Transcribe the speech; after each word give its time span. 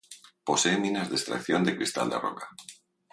Posee 0.47 0.77
minas 0.79 1.09
de 1.11 1.15
extracción 1.17 1.63
de 1.63 1.75
cristal 1.77 2.09
de 2.09 2.17
roca. 2.17 2.49